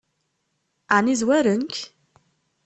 [0.95, 1.75] Ɛni zwaren-k?